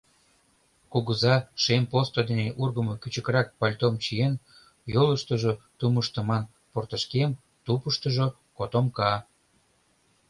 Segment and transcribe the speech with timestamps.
[0.91, 4.33] Кугыза шем посто дене ургымо кӱчыкрак пальтом чиен,
[4.93, 7.31] йолыштыжо тумыштыман портышкем,
[7.65, 8.27] тупыштыжо—
[8.57, 9.13] котомка.